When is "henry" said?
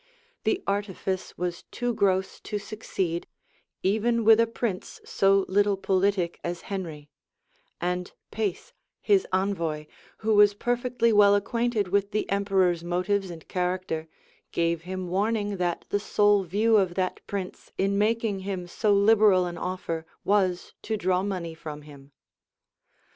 6.61-7.11